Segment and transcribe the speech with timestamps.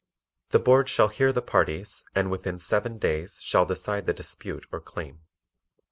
[0.49, 4.65] The Board shall hear the parties and within seven (7) days shall decide the dispute
[4.71, 5.19] or claim.